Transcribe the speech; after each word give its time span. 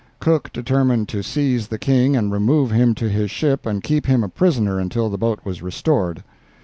Cook 0.19 0.51
determined 0.51 1.07
to 1.09 1.21
seize 1.21 1.67
the 1.67 1.77
King 1.77 2.15
and 2.15 2.31
remove 2.31 2.71
him 2.71 2.95
to 2.95 3.07
his 3.07 3.29
ship 3.29 3.67
and 3.67 3.83
keep 3.83 4.07
him 4.07 4.23
a 4.23 4.29
prisoner 4.29 4.79
until 4.79 5.11
the 5.11 5.17
boat 5.19 5.41
was 5.45 5.61
restored. 5.61 6.23